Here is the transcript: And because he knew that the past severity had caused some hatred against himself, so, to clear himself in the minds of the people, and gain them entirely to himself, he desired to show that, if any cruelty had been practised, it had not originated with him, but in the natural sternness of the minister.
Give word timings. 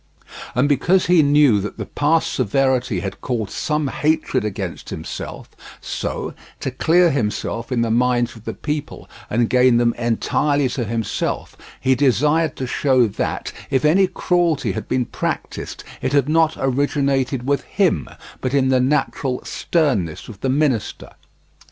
And 0.55 0.67
because 0.67 1.05
he 1.05 1.21
knew 1.21 1.61
that 1.61 1.77
the 1.77 1.85
past 1.85 2.33
severity 2.33 3.01
had 3.01 3.21
caused 3.21 3.51
some 3.51 3.85
hatred 3.87 4.43
against 4.43 4.89
himself, 4.89 5.51
so, 5.79 6.33
to 6.61 6.71
clear 6.71 7.11
himself 7.11 7.71
in 7.71 7.81
the 7.83 7.91
minds 7.91 8.35
of 8.35 8.45
the 8.45 8.55
people, 8.55 9.07
and 9.29 9.47
gain 9.47 9.77
them 9.77 9.93
entirely 9.99 10.67
to 10.69 10.85
himself, 10.85 11.55
he 11.79 11.93
desired 11.93 12.55
to 12.55 12.65
show 12.65 13.05
that, 13.05 13.53
if 13.69 13.85
any 13.85 14.07
cruelty 14.07 14.71
had 14.71 14.87
been 14.87 15.05
practised, 15.05 15.83
it 16.01 16.13
had 16.13 16.27
not 16.27 16.55
originated 16.57 17.45
with 17.47 17.61
him, 17.65 18.09
but 18.39 18.55
in 18.55 18.69
the 18.69 18.79
natural 18.81 19.39
sternness 19.45 20.27
of 20.27 20.39
the 20.41 20.49
minister. 20.49 21.11